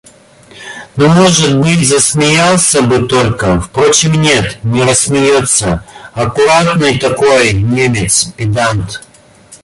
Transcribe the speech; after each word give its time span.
Ну, 0.95 1.09
может 1.09 1.59
быть, 1.61 1.87
засмеялся 1.87 2.81
бы 2.81 3.07
только... 3.07 3.61
Впрочем, 3.61 4.19
нет, 4.19 4.57
не 4.63 4.81
рассмеется,— 4.83 5.85
аккуратный 6.15 6.97
такой 6.97 7.53
немец, 7.53 8.25
педант. 8.35 9.03